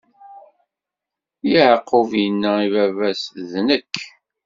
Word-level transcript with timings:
Yeɛqub 1.51 2.11
inna 2.25 2.51
i 2.65 2.67
baba-s: 2.73 3.21
D 3.49 3.51
nekk! 3.67 3.93